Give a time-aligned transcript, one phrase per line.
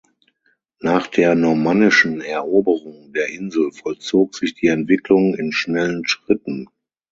[0.79, 6.69] Nach der normannischen Eroberung der Insel vollzog sich die Entwicklung in schnellen Schritten.